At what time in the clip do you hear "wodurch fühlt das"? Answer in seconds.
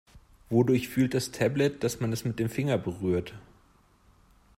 0.49-1.29